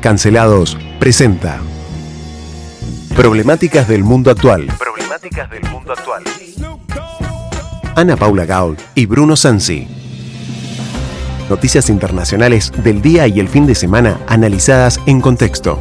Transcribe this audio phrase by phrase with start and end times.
[0.00, 1.60] Cancelados presenta
[3.14, 4.66] Problemáticas del mundo actual.
[4.78, 6.22] Problemáticas del mundo actual.
[7.96, 9.86] Ana Paula Gaul y Bruno Sansi.
[11.50, 15.78] Noticias internacionales del día y el fin de semana analizadas en contexto.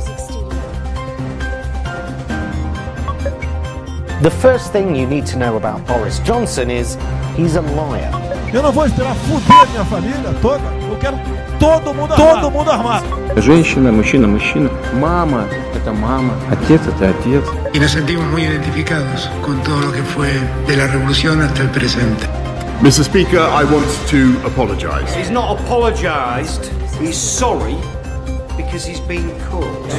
[4.21, 6.97] The first thing you need to know about Boris Johnson is
[7.36, 8.10] he's a liar.
[8.52, 10.62] Eu não vou esperar fuder minha família toda.
[10.88, 11.18] Eu quero
[11.58, 12.40] todo mundo armado.
[12.40, 13.04] Todo mundo armado.
[13.36, 14.70] Женщина, мужчина, мужчина.
[14.94, 16.34] Мама – это мама.
[16.52, 17.44] Отец – это отец.
[17.72, 20.30] Y nos sentimos muy identificados con todo lo que fue
[20.68, 22.26] de la revolución hasta el presente.
[22.80, 23.04] Mr.
[23.04, 25.12] Speaker, I want to apologise.
[25.16, 26.70] He's not apologised.
[27.00, 27.76] He's sorry
[28.56, 29.90] because he's been caught.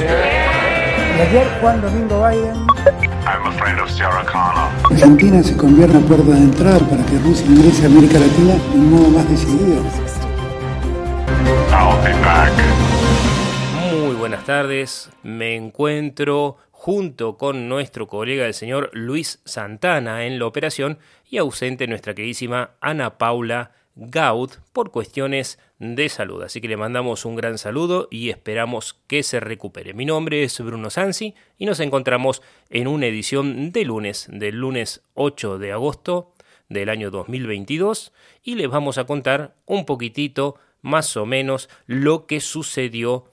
[1.16, 4.71] Y ayer Juan Domingo Biden I'm a friend of Sarah Connor.
[4.89, 8.79] Argentina se convierte en puerta de entrada para que Rusia ingrese a América Latina de
[8.79, 9.83] un modo más decidido.
[11.69, 12.51] I'll be back.
[13.91, 20.47] Muy buenas tardes, me encuentro junto con nuestro colega el señor Luis Santana en la
[20.47, 20.97] operación
[21.29, 26.43] y ausente nuestra queridísima Ana Paula Gaud por cuestiones de salud.
[26.43, 29.93] Así que le mandamos un gran saludo y esperamos que se recupere.
[29.93, 35.01] Mi nombre es Bruno Sansi y nos encontramos en una edición de lunes, del lunes
[35.15, 36.33] 8 de agosto
[36.69, 42.39] del año 2022 y les vamos a contar un poquitito más o menos lo que
[42.39, 43.25] sucedió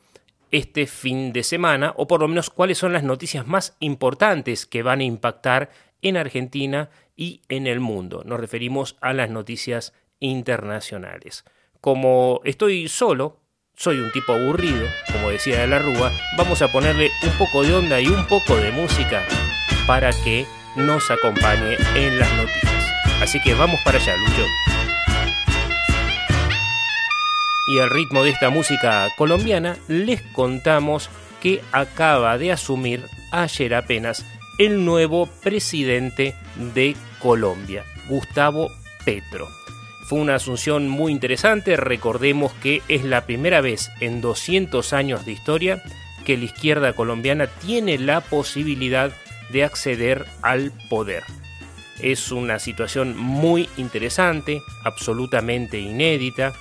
[0.51, 4.83] este fin de semana o por lo menos cuáles son las noticias más importantes que
[4.83, 5.70] van a impactar
[6.03, 8.23] en Argentina y en el mundo.
[8.25, 11.44] Nos referimos a las noticias internacionales.
[11.80, 13.41] Como estoy solo,
[13.77, 17.74] soy un tipo aburrido, como decía de la Rúa, vamos a ponerle un poco de
[17.74, 19.24] onda y un poco de música
[19.86, 20.46] para que
[20.77, 22.92] nos acompañe en las noticias.
[23.22, 24.44] Así que vamos para allá, Lucho.
[27.69, 34.24] Y al ritmo de esta música colombiana, les contamos que acaba de asumir ayer apenas
[34.58, 36.34] el nuevo presidente
[36.74, 38.70] de Colombia, Gustavo
[39.05, 39.46] Petro.
[40.08, 45.33] Fue una asunción muy interesante, recordemos que es la primera vez en 200 años de
[45.33, 45.83] historia
[46.24, 49.13] que la izquierda colombiana tiene la posibilidad
[49.51, 51.24] de acceder al poder.
[52.01, 56.55] Es una situación muy interesante, absolutamente inédita.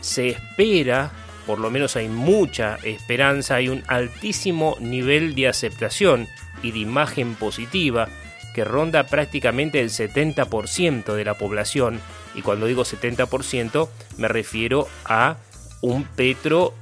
[0.00, 1.10] Se espera,
[1.48, 6.28] por lo menos hay mucha esperanza, hay un altísimo nivel de aceptación
[6.62, 8.08] y de imagen positiva
[8.54, 12.00] que ronda prácticamente el 70% de la población.
[12.34, 15.36] Y cuando digo 70% me refiero a
[15.82, 16.72] un Petro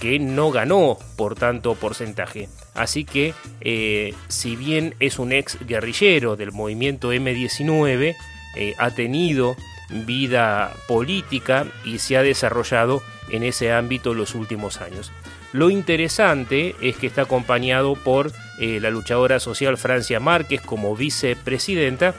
[0.00, 2.48] que no ganó por tanto porcentaje.
[2.74, 8.14] Así que eh, si bien es un ex guerrillero del movimiento M19,
[8.56, 9.56] eh, ha tenido
[9.90, 15.12] vida política y se ha desarrollado en ese ámbito los últimos años.
[15.52, 22.14] Lo interesante es que está acompañado por eh, la luchadora social Francia Márquez como vicepresidenta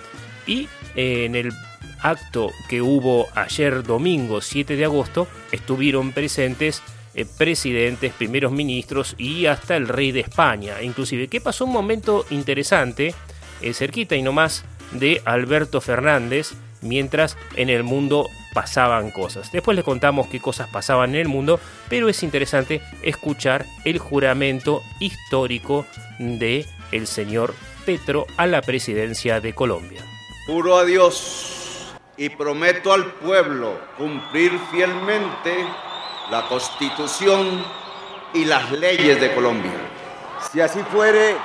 [0.48, 1.52] y eh, en el
[2.02, 6.82] acto que hubo ayer domingo 7 de agosto estuvieron presentes
[7.14, 10.82] eh, presidentes, primeros ministros y hasta el rey de España.
[10.82, 13.14] Inclusive, que pasó un momento interesante,
[13.74, 14.64] cerquita y no más
[14.94, 19.52] de Alberto Fernández, mientras en el mundo pasaban cosas.
[19.52, 21.60] Después les contamos qué cosas pasaban en el mundo,
[21.90, 25.86] pero es interesante escuchar el juramento histórico
[26.18, 27.54] de el señor
[27.86, 30.04] Petro a la presidencia de Colombia.
[30.48, 35.66] Juro a Dios y prometo al pueblo cumplir fielmente
[36.30, 37.64] la Constitución
[38.34, 39.72] y las leyes de Colombia.
[40.52, 41.36] Si así fuere,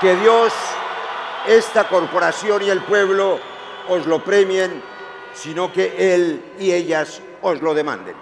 [0.00, 0.52] que Dios,
[1.46, 3.38] esta corporación y el pueblo
[3.88, 4.82] os lo premien,
[5.34, 8.14] sino que Él y ellas os lo demanden.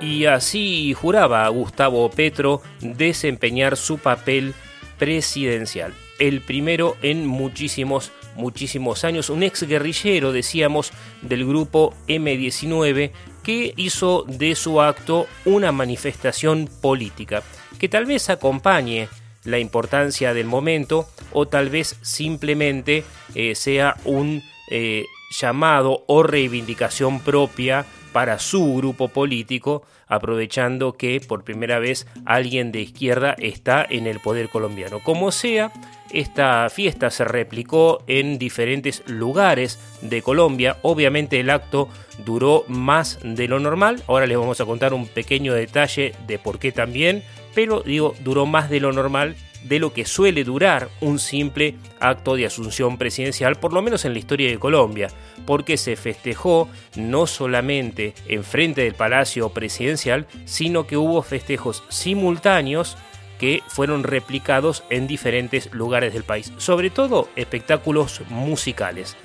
[0.00, 4.54] Y así juraba Gustavo Petro desempeñar su papel
[4.98, 13.10] presidencial, el primero en muchísimos, muchísimos años, un ex guerrillero, decíamos, del grupo M19,
[13.42, 17.42] que hizo de su acto una manifestación política,
[17.78, 19.08] que tal vez acompañe
[19.44, 23.04] la importancia del momento o tal vez simplemente
[23.34, 31.44] eh, sea un eh, llamado o reivindicación propia para su grupo político, aprovechando que por
[31.44, 34.98] primera vez alguien de izquierda está en el poder colombiano.
[34.98, 35.72] Como sea,
[36.10, 40.76] esta fiesta se replicó en diferentes lugares de Colombia.
[40.82, 41.88] Obviamente el acto
[42.24, 44.02] duró más de lo normal.
[44.08, 47.22] Ahora les vamos a contar un pequeño detalle de por qué también.
[47.54, 52.34] Pero digo, duró más de lo normal de lo que suele durar un simple acto
[52.34, 55.08] de asunción presidencial, por lo menos en la historia de Colombia,
[55.44, 62.96] porque se festejó no solamente en frente del Palacio Presidencial, sino que hubo festejos simultáneos
[63.38, 69.16] que fueron replicados en diferentes lugares del país, sobre todo espectáculos musicales.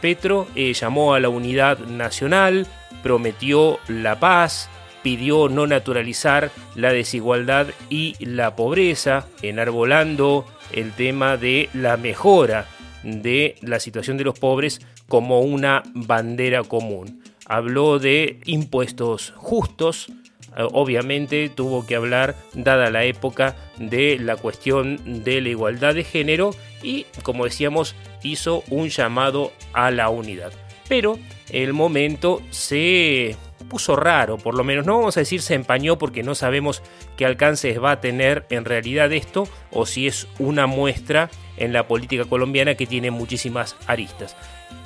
[0.00, 2.66] Petro eh, llamó a la unidad nacional,
[3.02, 4.70] prometió la paz,
[5.04, 12.66] pidió no naturalizar la desigualdad y la pobreza, enarbolando el tema de la mejora
[13.02, 17.22] de la situación de los pobres como una bandera común.
[17.44, 20.08] Habló de impuestos justos,
[20.56, 26.04] eh, obviamente tuvo que hablar, dada la época, de la cuestión de la igualdad de
[26.04, 30.52] género y, como decíamos, hizo un llamado a la unidad.
[30.88, 31.18] Pero
[31.50, 33.36] el momento se
[33.74, 36.80] puso raro, por lo menos no vamos a decir se empañó porque no sabemos
[37.16, 41.88] qué alcances va a tener en realidad esto o si es una muestra en la
[41.88, 44.36] política colombiana que tiene muchísimas aristas.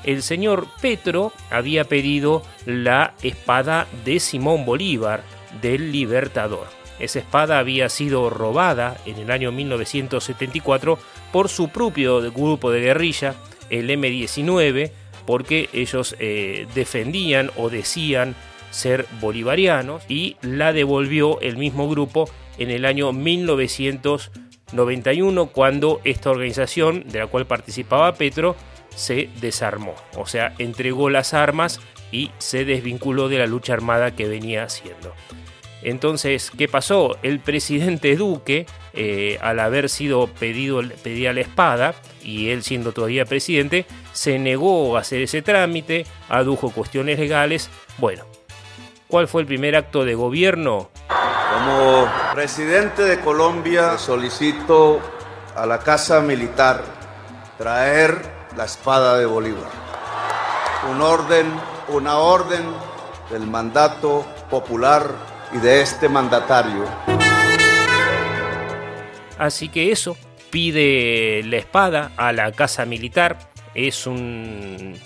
[0.04, 5.22] El señor Petro había pedido la espada de Simón Bolívar
[5.60, 6.68] del Libertador.
[6.98, 10.98] Esa espada había sido robada en el año 1974
[11.30, 13.34] por su propio grupo de guerrilla,
[13.68, 14.92] el M-19,
[15.26, 18.34] porque ellos eh, defendían o decían
[18.70, 22.28] ser bolivarianos y la devolvió el mismo grupo
[22.58, 28.54] en el año 1991 cuando esta organización de la cual participaba Petro
[28.94, 31.80] se desarmó, o sea, entregó las armas
[32.10, 35.14] y se desvinculó de la lucha armada que venía haciendo.
[35.82, 37.16] Entonces, ¿qué pasó?
[37.22, 41.94] El presidente Duque, eh, al haber sido pedido pedía la espada,
[42.24, 47.70] y él siendo todavía presidente, se negó a hacer ese trámite, adujo cuestiones legales.
[47.98, 48.24] Bueno,
[49.08, 50.90] ¿Cuál fue el primer acto de gobierno?
[51.08, 55.00] Como presidente de Colombia solicito
[55.56, 56.82] a la Casa Militar
[57.56, 58.20] traer
[58.54, 59.70] la espada de Bolívar.
[60.92, 61.46] Un orden,
[61.88, 62.62] una orden
[63.30, 65.06] del mandato popular
[65.54, 66.84] y de este mandatario.
[69.38, 70.18] Así que eso,
[70.50, 73.38] pide la espada a la Casa Militar.
[73.74, 75.00] Es un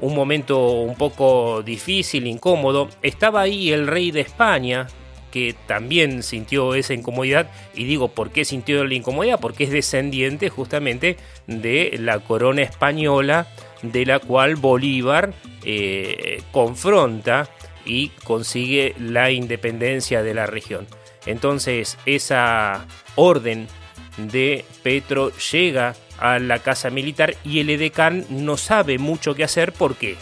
[0.00, 2.88] un momento un poco difícil, incómodo.
[3.02, 4.86] Estaba ahí el rey de España,
[5.30, 7.50] que también sintió esa incomodidad.
[7.74, 9.40] Y digo, ¿por qué sintió la incomodidad?
[9.40, 11.16] Porque es descendiente justamente
[11.46, 13.46] de la corona española,
[13.82, 15.32] de la cual Bolívar
[15.64, 17.48] eh, confronta
[17.84, 20.86] y consigue la independencia de la región.
[21.26, 23.66] Entonces, esa orden
[24.16, 29.72] de Petro llega a la casa militar y el edecán no sabe mucho qué hacer.
[29.72, 30.16] ¿Por qué?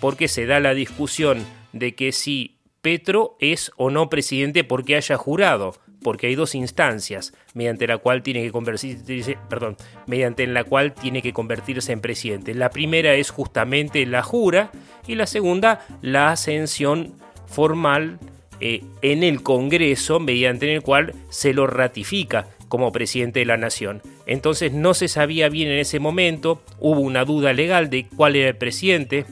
[0.00, 5.16] Porque se da la discusión de que si Petro es o no presidente porque haya
[5.16, 9.76] jurado, porque hay dos instancias mediante la cual tiene que convertirse, perdón,
[10.06, 12.54] mediante la cual tiene que convertirse en presidente.
[12.54, 14.70] La primera es justamente la jura
[15.06, 17.14] y la segunda la ascensión
[17.46, 18.18] formal
[18.60, 24.00] eh, en el Congreso mediante el cual se lo ratifica como presidente de la nación.
[24.24, 28.48] Entonces no se sabía bien en ese momento, hubo una duda legal de cuál era
[28.48, 29.26] el presidente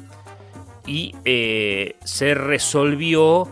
[0.87, 3.49] y eh, se resolvió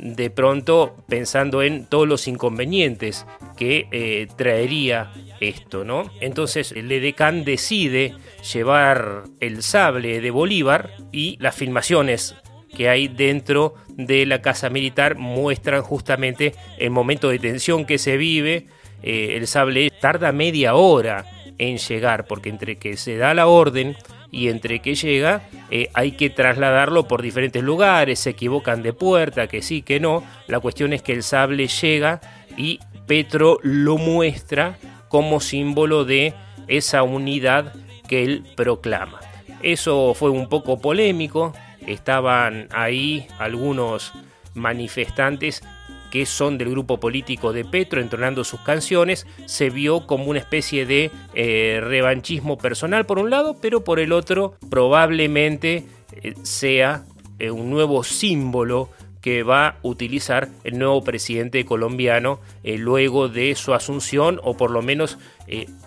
[0.00, 3.26] de pronto pensando en todos los inconvenientes
[3.56, 6.10] que eh, traería esto, ¿no?
[6.20, 8.14] Entonces el edecán decide
[8.52, 12.34] llevar el sable de Bolívar y las filmaciones
[12.74, 18.16] que hay dentro de la casa militar muestran justamente el momento de tensión que se
[18.16, 18.68] vive,
[19.02, 21.24] eh, el sable tarda media hora
[21.58, 23.96] en llegar, porque entre que se da la orden
[24.30, 29.46] y entre que llega eh, hay que trasladarlo por diferentes lugares, se equivocan de puerta,
[29.48, 30.22] que sí, que no.
[30.46, 32.20] La cuestión es que el sable llega
[32.56, 34.78] y Petro lo muestra
[35.08, 36.34] como símbolo de
[36.68, 37.72] esa unidad
[38.08, 39.20] que él proclama.
[39.62, 41.52] Eso fue un poco polémico,
[41.86, 44.12] estaban ahí algunos
[44.54, 45.62] manifestantes
[46.10, 50.86] que son del grupo político de Petro entonando sus canciones, se vio como una especie
[50.86, 55.86] de eh, revanchismo personal por un lado, pero por el otro probablemente
[56.22, 57.04] eh, sea
[57.38, 63.74] eh, un nuevo símbolo que va a utilizar el nuevo presidente colombiano luego de su
[63.74, 65.18] asunción o por lo menos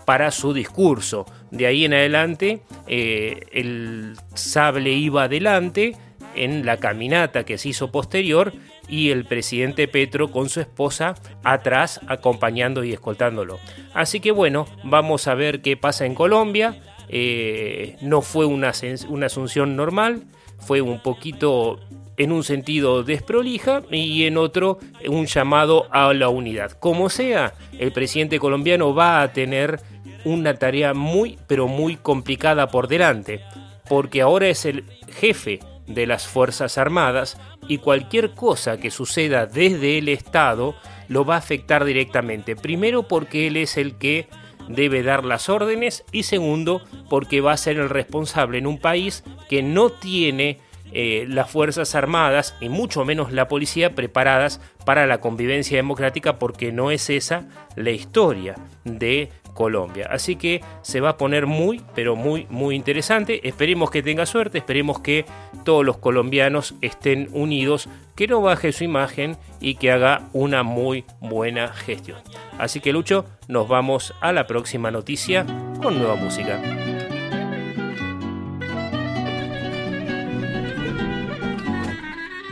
[0.03, 1.25] para su discurso.
[1.49, 5.95] De ahí en adelante el sable iba adelante
[6.35, 8.53] en la caminata que se hizo posterior
[8.91, 13.57] y el presidente Petro con su esposa atrás acompañando y escoltándolo.
[13.93, 16.79] Así que bueno, vamos a ver qué pasa en Colombia.
[17.07, 18.73] Eh, no fue una,
[19.07, 20.25] una asunción normal,
[20.59, 21.79] fue un poquito
[22.17, 26.71] en un sentido desprolija y en otro un llamado a la unidad.
[26.73, 29.79] Como sea, el presidente colombiano va a tener
[30.25, 33.41] una tarea muy, pero muy complicada por delante,
[33.87, 34.83] porque ahora es el
[35.13, 35.59] jefe
[35.93, 40.75] de las Fuerzas Armadas y cualquier cosa que suceda desde el Estado
[41.07, 42.55] lo va a afectar directamente.
[42.55, 44.27] Primero porque él es el que
[44.67, 49.23] debe dar las órdenes y segundo porque va a ser el responsable en un país
[49.49, 50.59] que no tiene
[50.93, 56.73] eh, las Fuerzas Armadas y mucho menos la policía preparadas para la convivencia democrática porque
[56.73, 60.08] no es esa la historia de Colombia.
[60.10, 63.46] Así que se va a poner muy, pero muy, muy interesante.
[63.48, 65.24] Esperemos que tenga suerte, esperemos que
[65.64, 71.04] todos los colombianos estén unidos, que no baje su imagen y que haga una muy
[71.20, 72.18] buena gestión.
[72.58, 75.46] Así que Lucho, nos vamos a la próxima noticia
[75.82, 76.60] con nueva música.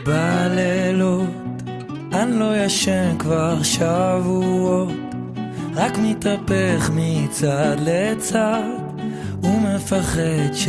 [0.07, 1.45] בלילות
[2.13, 5.08] אני לא ישן כבר שבועות,
[5.75, 8.63] רק מתהפך מצד לצד
[9.43, 10.67] ומפחד ש...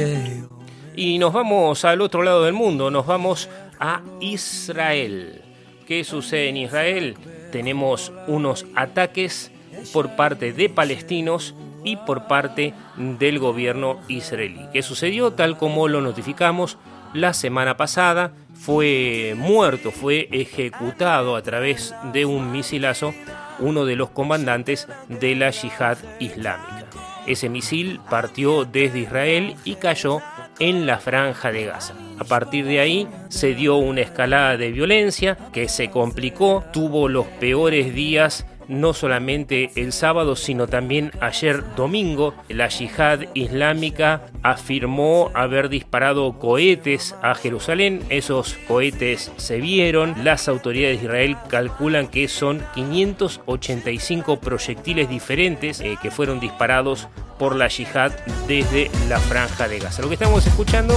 [0.96, 5.42] Y nos vamos al otro lado del mundo, nos vamos a Israel.
[5.86, 7.16] ¿Qué sucede en Israel?
[7.52, 9.52] Tenemos unos ataques
[9.92, 11.54] por parte de palestinos
[11.84, 14.60] y por parte del gobierno israelí.
[14.72, 15.34] ¿Qué sucedió?
[15.34, 16.78] Tal como lo notificamos
[17.12, 23.14] la semana pasada, fue muerto, fue ejecutado a través de un misilazo
[23.61, 26.85] uno de los comandantes de la yihad islámica.
[27.27, 30.21] Ese misil partió desde Israel y cayó
[30.59, 31.93] en la franja de Gaza.
[32.19, 37.25] A partir de ahí se dio una escalada de violencia que se complicó, tuvo los
[37.25, 42.33] peores días no solamente el sábado, sino también ayer domingo.
[42.49, 48.01] La yihad islámica afirmó haber disparado cohetes a Jerusalén.
[48.09, 50.15] Esos cohetes se vieron.
[50.23, 57.55] Las autoridades de Israel calculan que son 585 proyectiles diferentes eh, que fueron disparados por
[57.55, 58.11] la yihad
[58.47, 60.01] desde la franja de Gaza.
[60.01, 60.93] Lo que estamos escuchando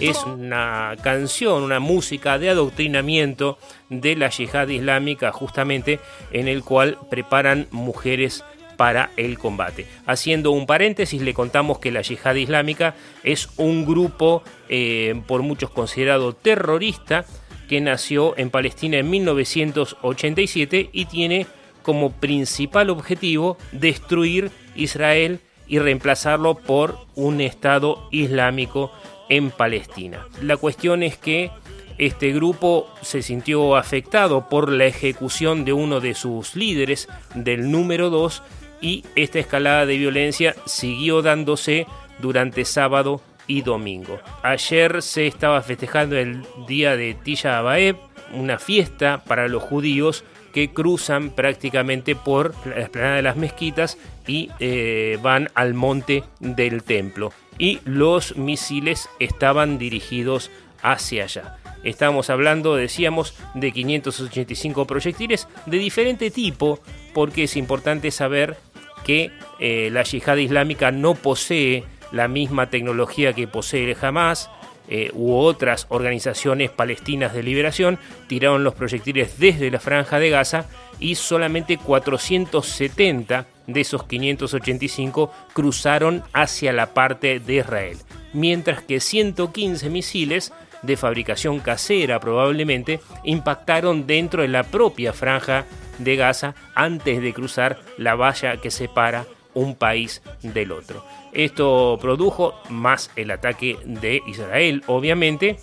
[0.00, 3.58] es una canción, una música de adoctrinamiento
[3.90, 6.00] de la yihad islámica justamente
[6.32, 8.44] en el cual preparan mujeres
[8.76, 9.86] para el combate.
[10.06, 12.94] Haciendo un paréntesis, le contamos que la yihad islámica
[13.24, 17.24] es un grupo eh, por muchos considerado terrorista
[17.68, 21.46] que nació en Palestina en 1987 y tiene
[21.82, 28.90] como principal objetivo destruir Israel y reemplazarlo por un Estado islámico
[29.28, 30.26] en Palestina.
[30.42, 31.50] La cuestión es que
[31.98, 38.08] este grupo se sintió afectado por la ejecución de uno de sus líderes, del número
[38.08, 38.42] 2,
[38.80, 41.86] y esta escalada de violencia siguió dándose
[42.20, 44.20] durante sábado y domingo.
[44.42, 47.96] Ayer se estaba festejando el día de Tisha B'Av,
[48.32, 54.50] una fiesta para los judíos que cruzan prácticamente por la esplanada de las mezquitas y
[54.60, 57.32] eh, van al monte del templo.
[57.58, 60.50] Y los misiles estaban dirigidos
[60.82, 61.58] hacia allá.
[61.84, 66.80] Estamos hablando, decíamos, de 585 proyectiles de diferente tipo,
[67.14, 68.56] porque es importante saber
[69.04, 74.50] que eh, la yihad islámica no posee la misma tecnología que posee Hamas,
[74.90, 80.64] eh, u otras organizaciones palestinas de liberación tiraron los proyectiles desde la franja de Gaza
[80.98, 87.98] y solamente 470 de esos 585 cruzaron hacia la parte de Israel,
[88.32, 95.66] mientras que 115 misiles de fabricación casera probablemente impactaron dentro de la propia franja
[95.98, 101.04] de Gaza antes de cruzar la valla que separa un país del otro.
[101.32, 105.58] Esto produjo, más el ataque de Israel, obviamente,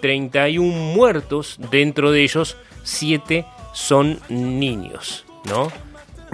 [0.00, 5.70] 31 eh, muertos, dentro de ellos 7 son niños, ¿no?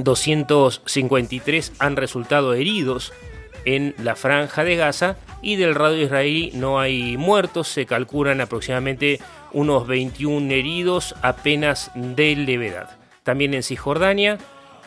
[0.05, 3.13] 253 han resultado heridos
[3.65, 9.21] en la franja de Gaza y del radio israelí no hay muertos, se calculan aproximadamente
[9.53, 12.99] unos 21 heridos apenas de levedad.
[13.23, 14.39] También en Cisjordania,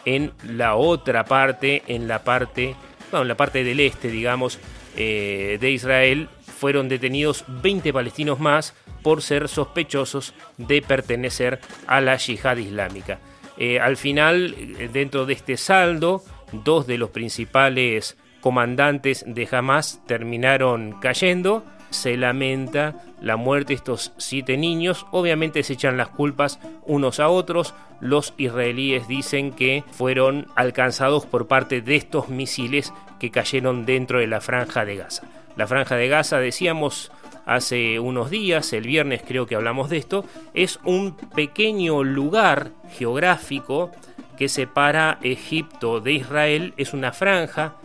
[0.05, 2.75] en la otra parte, en la parte
[3.11, 4.59] en la parte del este, digamos,
[4.97, 12.15] eh, de Israel, fueron detenidos 20 palestinos más por ser sospechosos de pertenecer a la
[12.17, 13.19] yihad islámica.
[13.57, 14.55] Eh, al final,
[14.91, 21.63] dentro de este saldo, dos de los principales comandantes de Hamas terminaron cayendo.
[21.89, 25.05] Se lamenta la muerte de estos siete niños.
[25.11, 31.47] Obviamente se echan las culpas unos a otros los israelíes dicen que fueron alcanzados por
[31.47, 35.23] parte de estos misiles que cayeron dentro de la franja de Gaza.
[35.55, 37.13] La franja de Gaza, decíamos
[37.45, 43.91] hace unos días, el viernes creo que hablamos de esto, es un pequeño lugar geográfico
[44.37, 47.75] que separa Egipto de Israel, es una franja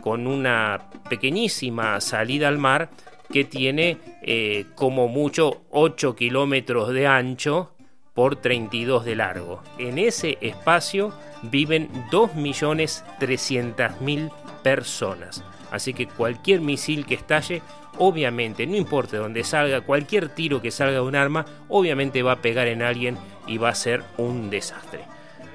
[0.00, 2.90] con una pequeñísima salida al mar
[3.32, 7.72] que tiene eh, como mucho 8 kilómetros de ancho
[8.14, 9.62] por 32 de largo.
[9.78, 14.32] En ese espacio viven 2.300.000
[14.62, 15.44] personas.
[15.70, 17.62] Así que cualquier misil que estalle,
[17.98, 22.42] obviamente, no importa dónde salga, cualquier tiro que salga de un arma, obviamente va a
[22.42, 25.00] pegar en alguien y va a ser un desastre.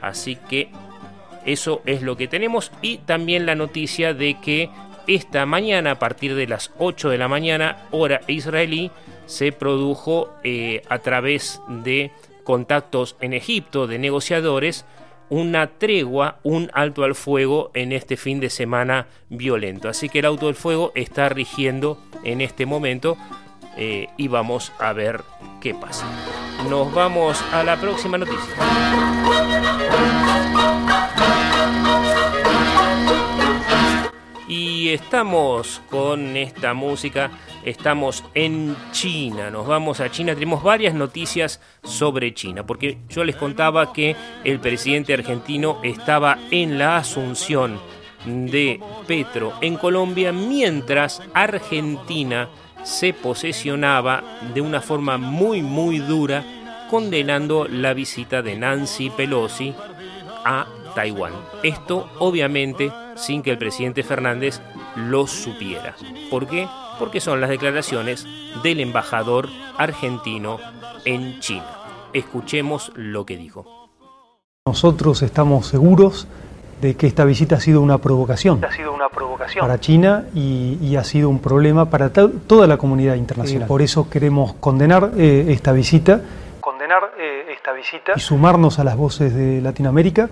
[0.01, 0.69] Así que
[1.45, 4.69] eso es lo que tenemos y también la noticia de que
[5.07, 8.91] esta mañana, a partir de las 8 de la mañana, hora israelí,
[9.25, 12.11] se produjo eh, a través de
[12.43, 14.85] contactos en Egipto de negociadores
[15.29, 19.89] una tregua, un alto al fuego en este fin de semana violento.
[19.89, 23.17] Así que el alto al fuego está rigiendo en este momento
[23.77, 25.23] eh, y vamos a ver
[25.61, 26.05] qué pasa.
[26.69, 28.53] Nos vamos a la próxima noticia.
[34.47, 37.31] Y estamos con esta música,
[37.65, 43.35] estamos en China, nos vamos a China, tenemos varias noticias sobre China, porque yo les
[43.35, 47.79] contaba que el presidente argentino estaba en la asunción
[48.25, 52.49] de Petro en Colombia, mientras Argentina
[52.83, 56.43] se posesionaba de una forma muy muy dura
[56.89, 59.73] condenando la visita de Nancy Pelosi
[60.45, 61.33] a Taiwán.
[61.63, 64.61] Esto obviamente sin que el presidente Fernández
[64.95, 65.95] lo supiera.
[66.29, 66.67] ¿Por qué?
[67.03, 68.25] Porque son las declaraciones
[68.63, 70.57] del embajador argentino
[71.03, 71.65] en China.
[72.13, 73.89] Escuchemos lo que dijo.
[74.65, 76.29] Nosotros estamos seguros
[76.79, 79.63] de que esta visita ha sido una provocación, ha sido una provocación.
[79.63, 83.67] para China y, ha sido un problema para toda la comunidad internacional.
[83.67, 86.21] por eso queremos condenar eh, esta visita,
[86.61, 90.29] condenar eh, esta visita y sumarnos a las voces de Latinoamérica,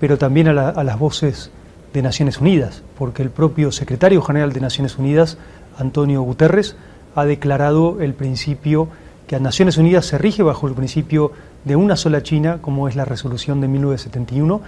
[0.00, 1.52] pero también a, a las voces
[1.92, 5.36] de Naciones Unidas, porque el propio secretario general de Naciones Unidas,
[5.78, 6.76] Antonio Guterres,
[7.14, 8.88] ha declarado el principio
[9.26, 11.32] que a Naciones Unidas se rige bajo el principio
[11.64, 14.60] de una sola China, como es la resolución de 1971.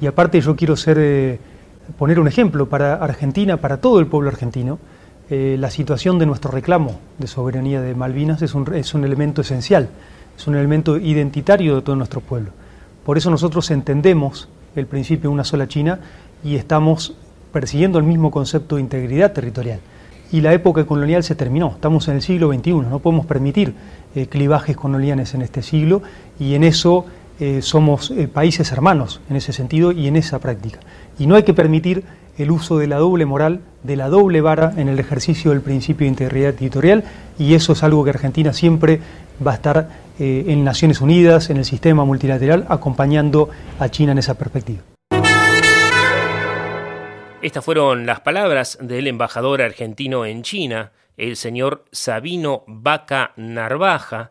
[0.00, 1.38] Y aparte yo quiero ser, eh,
[1.98, 4.78] poner un ejemplo para Argentina, para todo el pueblo argentino.
[5.30, 9.42] Eh, la situación de nuestro reclamo de soberanía de Malvinas es un, es un elemento
[9.42, 9.88] esencial,
[10.36, 12.50] es un elemento identitario de todo nuestro pueblo.
[13.04, 16.00] Por eso nosotros entendemos el principio de una sola China
[16.42, 17.14] y estamos
[17.52, 19.80] persiguiendo el mismo concepto de integridad territorial.
[20.32, 23.74] Y la época colonial se terminó, estamos en el siglo XXI, no podemos permitir
[24.14, 26.00] eh, clivajes coloniales en este siglo
[26.40, 27.04] y en eso
[27.38, 30.80] eh, somos eh, países hermanos en ese sentido y en esa práctica.
[31.18, 32.04] Y no hay que permitir
[32.38, 36.06] el uso de la doble moral, de la doble vara en el ejercicio del principio
[36.06, 37.04] de integridad territorial
[37.38, 39.00] y eso es algo que Argentina siempre
[39.46, 43.48] va a estar en Naciones Unidas, en el sistema multilateral, acompañando
[43.80, 44.91] a China en esa perspectiva.
[47.42, 54.30] Estas fueron las palabras del embajador argentino en China, el señor Sabino Vaca Narvaja,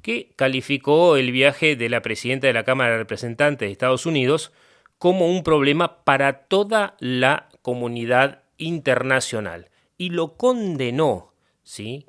[0.00, 4.52] que calificó el viaje de la presidenta de la Cámara de Representantes de Estados Unidos
[4.98, 11.32] como un problema para toda la comunidad internacional y lo condenó,
[11.64, 12.06] ¿sí?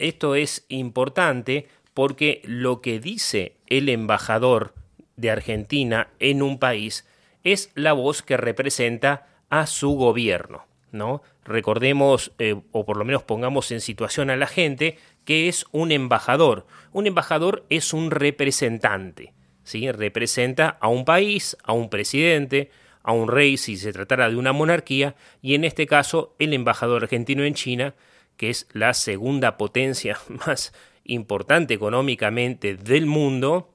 [0.00, 4.74] Esto es importante porque lo que dice el embajador
[5.14, 7.06] de Argentina en un país
[7.44, 10.66] es la voz que representa a su gobierno.
[10.92, 11.22] ¿no?
[11.44, 15.92] Recordemos, eh, o por lo menos pongamos en situación a la gente, que es un
[15.92, 16.66] embajador.
[16.92, 19.34] Un embajador es un representante.
[19.62, 19.90] ¿sí?
[19.90, 22.70] Representa a un país, a un presidente,
[23.02, 27.04] a un rey si se tratara de una monarquía, y en este caso el embajador
[27.04, 27.94] argentino en China,
[28.36, 30.72] que es la segunda potencia más
[31.04, 33.74] importante económicamente del mundo,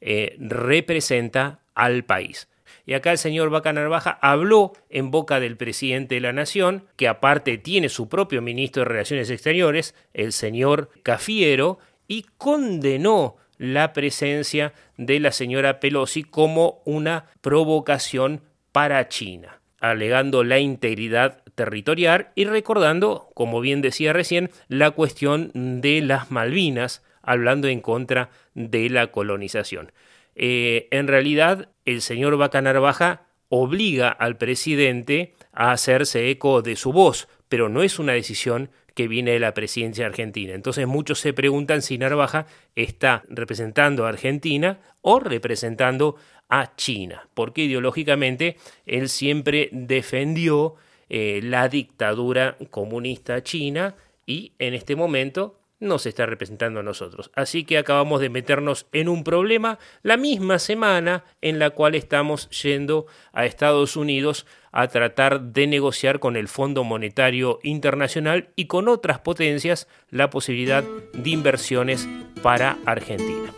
[0.00, 2.48] eh, representa al país.
[2.86, 7.08] Y acá el señor Vaca Narvaja habló en boca del presidente de la Nación, que
[7.08, 14.74] aparte tiene su propio ministro de Relaciones Exteriores, el señor Cafiero, y condenó la presencia
[14.96, 18.42] de la señora Pelosi como una provocación
[18.72, 26.02] para China, alegando la integridad territorial y recordando, como bien decía recién, la cuestión de
[26.02, 29.92] las Malvinas, hablando en contra de la colonización.
[30.34, 36.92] Eh, en realidad el señor Vaca Narvaja obliga al presidente a hacerse eco de su
[36.92, 40.54] voz, pero no es una decisión que viene de la presidencia argentina.
[40.54, 46.16] Entonces muchos se preguntan si Narvaja está representando a Argentina o representando
[46.48, 50.76] a China, porque ideológicamente él siempre defendió
[51.08, 53.94] eh, la dictadura comunista china
[54.26, 57.30] y en este momento nos está representando a nosotros.
[57.34, 62.48] Así que acabamos de meternos en un problema la misma semana en la cual estamos
[62.50, 68.88] yendo a Estados Unidos a tratar de negociar con el Fondo Monetario Internacional y con
[68.88, 72.08] otras potencias la posibilidad de inversiones
[72.42, 73.52] para Argentina.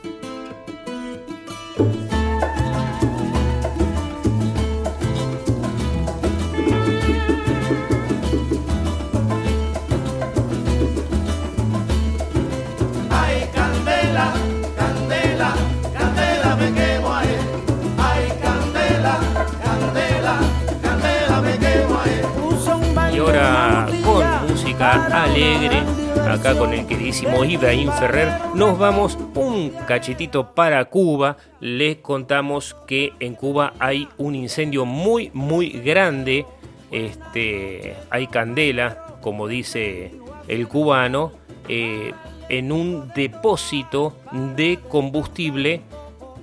[25.27, 25.83] Alegre,
[26.29, 31.37] acá con el queridísimo Ibrahim Ferrer, nos vamos un cachetito para Cuba.
[31.61, 36.47] Les contamos que en Cuba hay un incendio muy, muy grande.
[36.91, 40.13] Este, hay candela, como dice
[40.49, 41.33] el cubano,
[41.69, 42.13] eh,
[42.49, 44.15] en un depósito
[44.57, 45.81] de combustible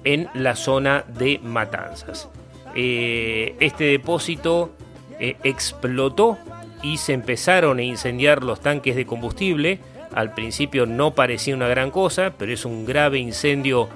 [0.04, 2.30] en la zona de Matanzas.
[2.76, 4.72] Eh, este depósito
[5.20, 6.38] eh, explotó
[6.84, 9.80] y se empezaron a incendiar los tanques de combustible.
[10.14, 13.90] Al principio no parecía una gran cosa, pero es un grave incendio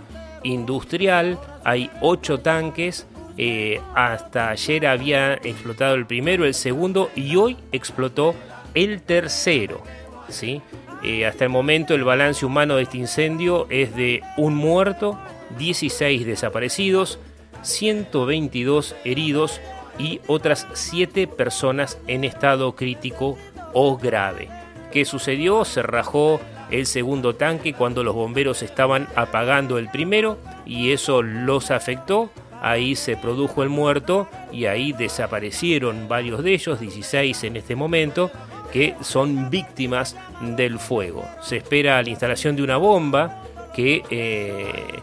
[0.43, 1.38] industrial.
[1.63, 3.06] Hay ocho tanques.
[3.38, 8.34] Eh, hasta ayer había explotado el primero, el segundo y hoy explotó
[8.73, 9.84] el tercero.
[10.30, 10.62] ¿sí?
[11.04, 15.19] Eh, hasta el momento el balance humano de este incendio es de un muerto,
[15.60, 17.19] 16 desaparecidos,
[17.62, 19.62] 122 heridos
[20.00, 23.38] y otras siete personas en estado crítico
[23.74, 24.50] o grave.
[24.92, 25.66] ¿Qué sucedió?
[25.66, 26.40] Se rajó
[26.72, 32.30] el segundo tanque cuando los bomberos estaban apagando el primero y eso los afectó.
[32.62, 38.32] Ahí se produjo el muerto y ahí desaparecieron varios de ellos, 16 en este momento,
[38.72, 41.26] que son víctimas del fuego.
[41.42, 43.44] Se espera la instalación de una bomba
[43.76, 45.02] que eh,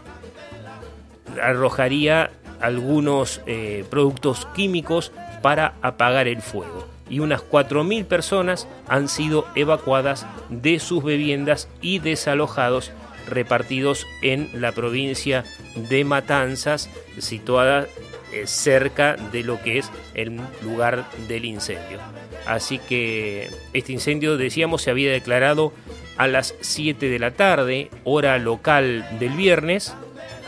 [1.41, 2.29] arrojaría
[2.61, 10.25] algunos eh, productos químicos para apagar el fuego y unas 4.000 personas han sido evacuadas
[10.49, 12.91] de sus viviendas y desalojados
[13.27, 15.43] repartidos en la provincia
[15.75, 17.87] de Matanzas, situada
[18.31, 21.99] eh, cerca de lo que es el lugar del incendio.
[22.45, 25.73] Así que este incendio, decíamos, se había declarado
[26.17, 29.95] a las 7 de la tarde, hora local del viernes,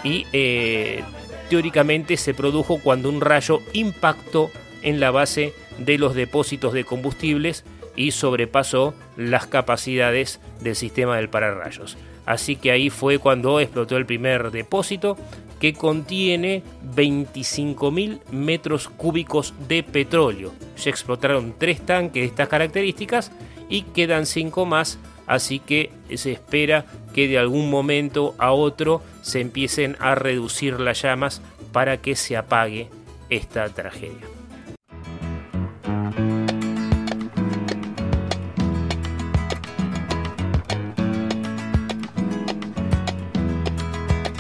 [0.04, 1.04] y eh,
[1.50, 7.64] teóricamente se produjo cuando un rayo impactó en la base de los depósitos de combustibles
[7.96, 11.98] y sobrepasó las capacidades del sistema del pararrayos.
[12.26, 15.18] Así que ahí fue cuando explotó el primer depósito
[15.60, 16.62] que contiene
[16.96, 20.54] 25.000 metros cúbicos de petróleo.
[20.76, 23.32] Se explotaron tres tanques de estas características
[23.70, 29.42] y quedan cinco más, así que se espera que de algún momento a otro se
[29.42, 31.42] empiecen a reducir las llamas
[31.74, 32.90] para que se apague
[33.30, 34.26] esta tragedia.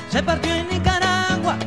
[0.10, 1.58] Se partió en Nicaragua,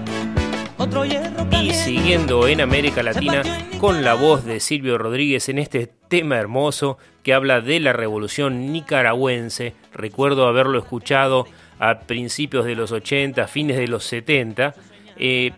[0.78, 3.42] otro hierro y siguiendo en América Latina
[3.78, 8.72] con la voz de Silvio Rodríguez en este tema hermoso que habla de la revolución
[8.72, 9.74] nicaragüense.
[9.92, 11.46] Recuerdo haberlo escuchado
[11.80, 14.74] a principios de los 80, fines de los 70.
[15.16, 15.52] Eh,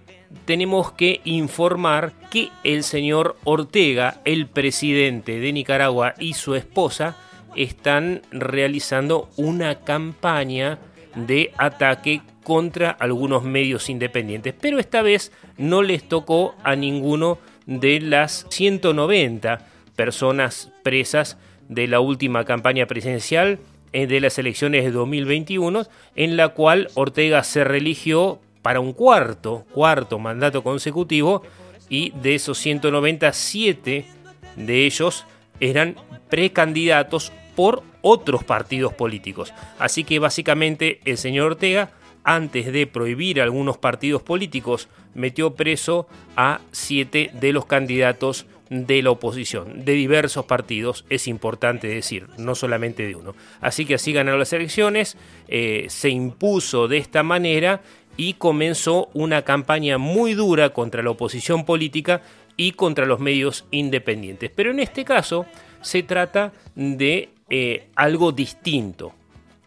[0.47, 7.17] tenemos que informar que el señor Ortega, el presidente de Nicaragua y su esposa,
[7.55, 10.79] están realizando una campaña
[11.15, 18.01] de ataque contra algunos medios independientes, pero esta vez no les tocó a ninguno de
[18.01, 21.37] las 190 personas presas
[21.69, 23.59] de la última campaña presidencial
[23.93, 30.19] de las elecciones de 2021, en la cual Ortega se religió para un cuarto, cuarto
[30.19, 31.43] mandato consecutivo
[31.89, 34.07] y de esos 197
[34.57, 35.27] de ellos
[35.61, 35.97] eran
[36.29, 39.53] precandidatos por otros partidos políticos.
[39.79, 41.91] Así que básicamente el señor Ortega,
[42.25, 49.11] antes de prohibir algunos partidos políticos, metió preso a siete de los candidatos de la
[49.11, 53.35] oposición, de diversos partidos, es importante decir, no solamente de uno.
[53.61, 57.83] Así que así ganaron las elecciones, eh, se impuso de esta manera
[58.17, 62.23] y comenzó una campaña muy dura contra la oposición política
[62.57, 64.51] y contra los medios independientes.
[64.55, 65.45] Pero en este caso
[65.83, 69.13] se trata de eh, algo distinto.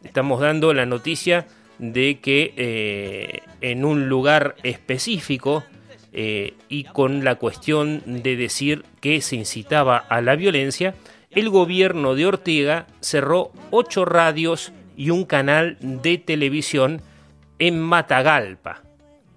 [0.03, 1.45] Estamos dando la noticia
[1.77, 5.63] de que eh, en un lugar específico
[6.17, 10.95] eh, y con la cuestión de decir que se incitaba a la violencia,
[11.30, 17.01] el gobierno de Ortega cerró ocho radios y un canal de televisión
[17.60, 18.82] en Matagalpa,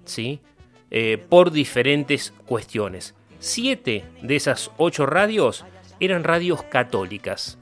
[0.05, 0.39] ¿sí?
[0.93, 3.17] Eh, por diferentes cuestiones.
[3.41, 5.65] Siete de esas ocho radios
[5.99, 7.59] eran radios católicas.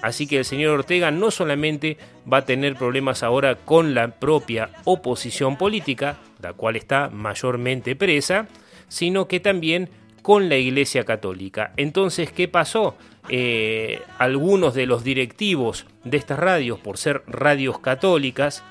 [0.00, 1.98] Así que el señor Ortega no solamente
[2.30, 6.16] va a tener problemas ahora con la propia oposición política,
[6.52, 8.46] cual está mayormente presa,
[8.88, 9.88] sino que también
[10.22, 11.72] con la Iglesia Católica.
[11.76, 12.96] Entonces, ¿qué pasó?
[13.28, 18.62] Eh, algunos de los directivos de estas radios, por ser radios católicas,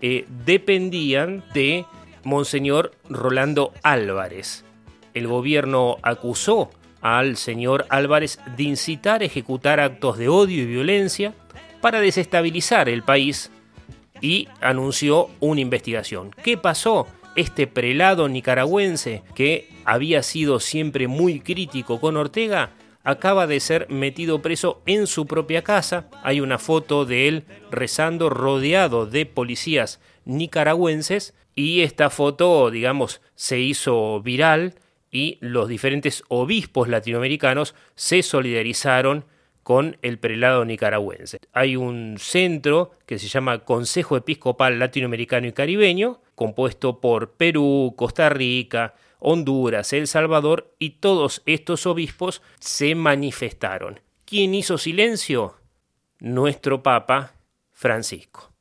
[0.00, 1.84] eh, dependían de
[2.24, 4.64] Monseñor Rolando Álvarez.
[5.14, 6.70] El gobierno acusó
[7.02, 11.34] al señor Álvarez de incitar a ejecutar actos de odio y violencia
[11.80, 13.50] para desestabilizar el país
[14.20, 16.30] y anunció una investigación.
[16.42, 17.06] ¿Qué pasó?
[17.34, 22.72] Este prelado nicaragüense, que había sido siempre muy crítico con Ortega,
[23.04, 26.08] acaba de ser metido preso en su propia casa.
[26.22, 33.60] Hay una foto de él rezando rodeado de policías nicaragüenses y esta foto, digamos, se
[33.60, 34.74] hizo viral
[35.10, 39.24] y los diferentes obispos latinoamericanos se solidarizaron
[39.62, 41.40] con el prelado nicaragüense.
[41.52, 48.28] Hay un centro que se llama Consejo Episcopal Latinoamericano y Caribeño, compuesto por Perú, Costa
[48.28, 54.00] Rica, Honduras, El Salvador, y todos estos obispos se manifestaron.
[54.24, 55.56] ¿Quién hizo silencio?
[56.18, 57.34] Nuestro Papa
[57.70, 58.52] Francisco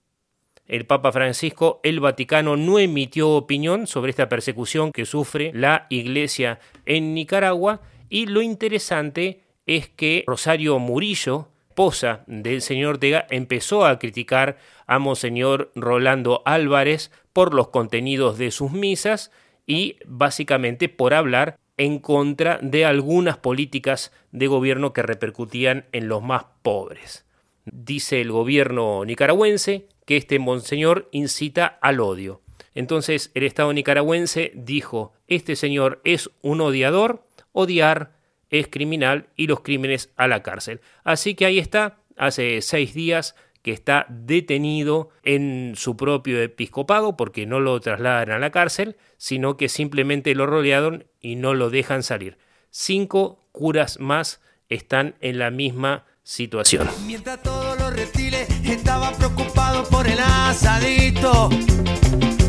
[0.71, 6.59] el Papa Francisco, el Vaticano no emitió opinión sobre esta persecución que sufre la Iglesia
[6.85, 9.41] en Nicaragua y lo interesante
[9.77, 17.10] es que Rosario Murillo, esposa del señor Ortega, empezó a criticar a Monseñor Rolando Álvarez
[17.31, 19.31] por los contenidos de sus misas
[19.65, 26.21] y básicamente por hablar en contra de algunas políticas de gobierno que repercutían en los
[26.21, 27.25] más pobres.
[27.63, 32.41] Dice el gobierno nicaragüense que este monseñor incita al odio.
[32.75, 38.20] Entonces el Estado nicaragüense dijo, este señor es un odiador, odiar
[38.51, 40.81] es criminal y los crímenes a la cárcel.
[41.03, 47.45] Así que ahí está, hace seis días que está detenido en su propio episcopado porque
[47.45, 52.03] no lo trasladan a la cárcel, sino que simplemente lo rodearon y no lo dejan
[52.03, 52.37] salir.
[52.69, 56.89] Cinco curas más están en la misma situación.
[57.05, 61.49] Mientras todos los reptiles estaban preocupados por el asadito,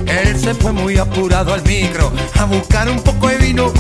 [0.07, 3.73] él se fue muy apurado al micro a buscar un poco de vino.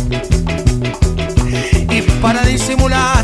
[1.93, 3.23] Y para disimular,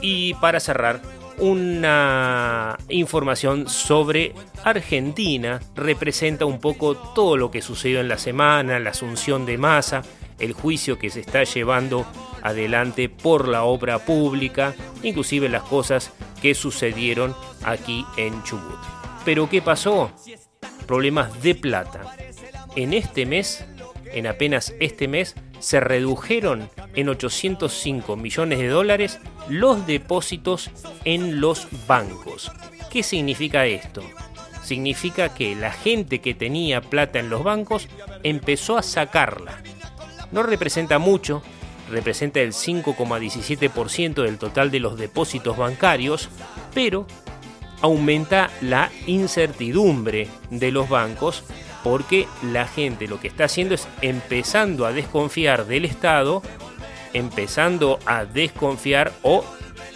[0.00, 1.02] Y para cerrar,
[1.36, 4.32] una información sobre
[4.64, 10.02] Argentina representa un poco todo lo que sucedió en la semana, la asunción de masa,
[10.38, 12.06] el juicio que se está llevando
[12.42, 18.78] adelante por la obra pública, inclusive las cosas que sucedieron aquí en Chubut.
[19.26, 20.10] Pero ¿qué pasó?
[20.86, 22.16] Problemas de plata.
[22.76, 23.62] En este mes,
[24.06, 30.68] en apenas este mes, se redujeron en 805 millones de dólares los depósitos
[31.04, 32.50] en los bancos.
[32.90, 34.02] ¿Qué significa esto?
[34.64, 37.88] Significa que la gente que tenía plata en los bancos
[38.24, 39.62] empezó a sacarla.
[40.32, 41.40] No representa mucho,
[41.88, 46.28] representa el 5,17% del total de los depósitos bancarios,
[46.74, 47.06] pero
[47.80, 51.44] aumenta la incertidumbre de los bancos
[51.84, 56.42] porque la gente lo que está haciendo es empezando a desconfiar del Estado,
[57.12, 59.44] empezando a desconfiar o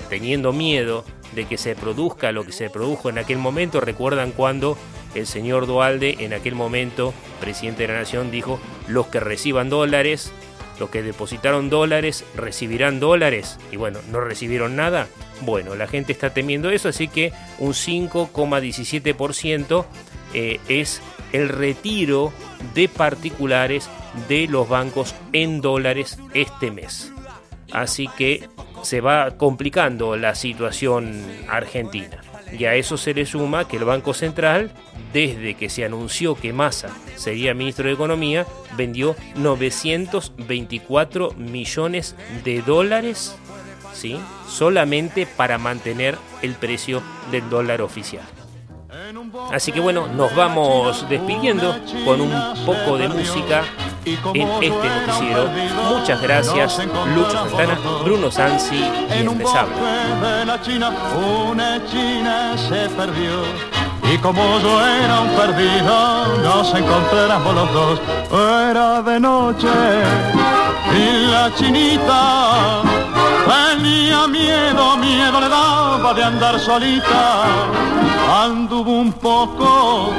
[0.09, 3.81] teniendo miedo de que se produzca lo que se produjo en aquel momento.
[3.81, 4.77] Recuerdan cuando
[5.15, 10.33] el señor Dualde, en aquel momento presidente de la Nación, dijo, los que reciban dólares
[10.79, 15.07] los que depositaron dólares recibirán dólares y bueno, no recibieron nada.
[15.43, 19.85] Bueno, la gente está temiendo eso, así que un 5,17%
[20.35, 21.01] eh, es
[21.33, 22.33] el retiro
[22.75, 23.89] de particulares
[24.29, 27.13] de los bancos en dólares este mes.
[27.73, 28.49] Así que
[28.83, 32.21] se va complicando la situación argentina.
[32.59, 34.73] Y a eso se le suma que el Banco Central,
[35.13, 38.47] desde que se anunció que Massa sería ministro de Economía,
[38.77, 43.35] vendió 924 millones de dólares
[43.95, 44.19] ¿sí?
[44.47, 48.25] solamente para mantener el precio del dólar oficial.
[49.53, 52.33] Así que bueno, nos vamos despidiendo con un
[52.67, 53.65] poco de música
[54.05, 55.49] en este noticiero.
[55.91, 56.79] Muchas gracias,
[57.15, 59.29] Lucho Santana, Bruno Sansi y el
[62.75, 62.91] les
[64.13, 68.01] Y como yo era un perdido, nos encontráramos los dos.
[68.71, 69.69] Era de noche
[70.95, 72.83] y la chinita
[73.47, 78.12] tenía miedo, miedo le daba de andar solita.
[78.33, 80.11] Anduvo un poco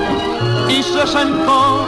[0.70, 1.88] y se sentó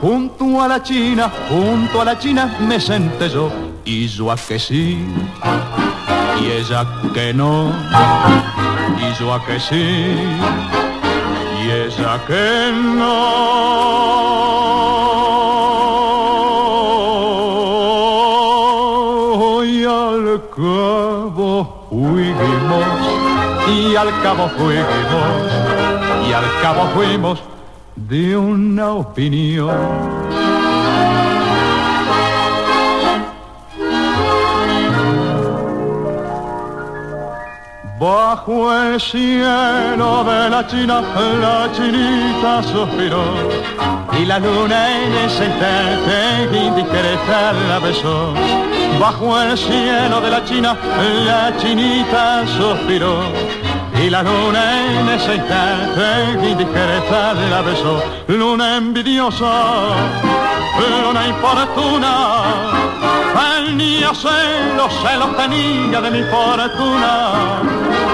[0.00, 3.50] junto a la china, junto a la china me senté yo.
[3.84, 5.04] Y yo a que sí
[6.40, 7.72] y ella que no.
[8.96, 10.14] Y yo a que sí
[11.62, 13.32] y ella que no.
[19.64, 20.42] Y al
[23.72, 24.84] y al cabo fuimos
[26.28, 27.42] y al cabo fuimos
[27.96, 30.22] de una opinión
[38.02, 41.02] Bajo el cielo de la China,
[41.40, 43.22] la chinita suspiró
[44.20, 48.34] y la luna en ese instante indiscreta la besó.
[48.98, 50.76] Bajo el cielo de la China,
[51.24, 53.22] la chinita suspiró
[53.94, 58.02] y la luna en ese instante indiscreta la besó.
[58.28, 59.52] Luna envidiosa,
[60.78, 62.42] luna infortuna,
[63.34, 67.62] tenía celos, celos tenía de mi fortuna.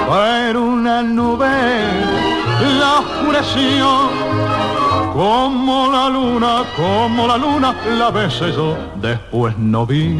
[0.09, 1.47] Pero una nube
[2.79, 4.09] la oscureció,
[5.13, 8.75] como la luna, como la luna la besé yo.
[8.95, 10.19] Después no vi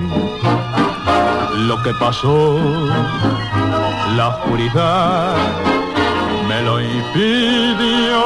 [1.67, 2.57] lo que pasó
[4.15, 5.35] la oscuridad
[6.47, 8.19] me lo impidió.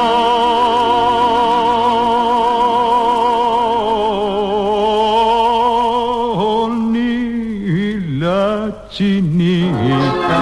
[6.92, 10.38] Ni la chinita,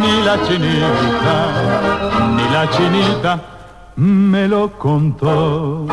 [0.00, 1.36] ni la chinita,
[2.36, 3.40] ni la chinita
[3.96, 5.86] me lo contó.